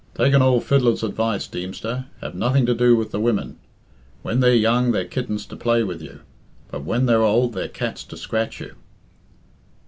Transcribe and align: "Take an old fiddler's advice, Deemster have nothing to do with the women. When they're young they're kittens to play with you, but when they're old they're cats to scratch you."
"Take 0.15 0.33
an 0.33 0.41
old 0.41 0.63
fiddler's 0.63 1.03
advice, 1.03 1.45
Deemster 1.45 2.05
have 2.21 2.33
nothing 2.33 2.65
to 2.65 2.73
do 2.73 2.95
with 2.95 3.11
the 3.11 3.19
women. 3.19 3.59
When 4.23 4.39
they're 4.39 4.55
young 4.55 4.93
they're 4.93 5.05
kittens 5.05 5.45
to 5.45 5.55
play 5.55 5.83
with 5.83 6.01
you, 6.01 6.21
but 6.71 6.83
when 6.83 7.05
they're 7.05 7.21
old 7.21 7.53
they're 7.53 7.67
cats 7.69 8.03
to 8.05 8.17
scratch 8.17 8.59
you." 8.59 8.73